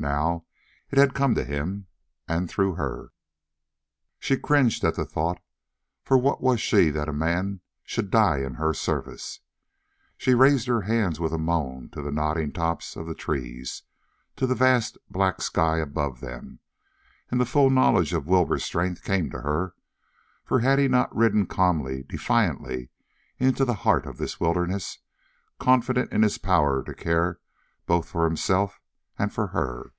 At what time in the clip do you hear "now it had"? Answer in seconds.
0.00-1.12